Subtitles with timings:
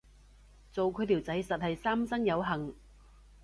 [0.71, 2.73] 做佢條仔實係三生有幸